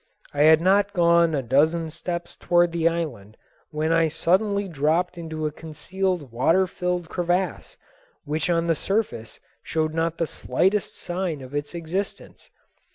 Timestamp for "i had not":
0.33-0.93